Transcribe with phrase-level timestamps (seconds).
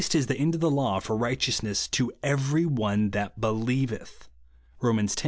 [0.03, 4.29] 105 the Bnd of the law for righteousDess to every one ihai believeth"
[4.81, 4.97] (Rom.
[4.97, 5.15] x.